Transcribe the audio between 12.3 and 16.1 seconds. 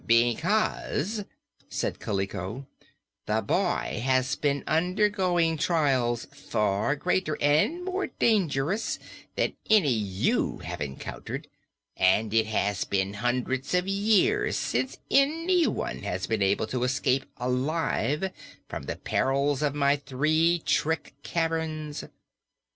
it has been hundreds of years since anyone